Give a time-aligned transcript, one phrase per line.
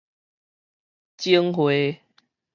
[1.17, 2.01] 整匯